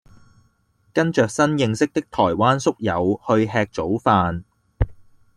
[0.95, 4.41] 跟著新認識的台灣宿友去吃早飯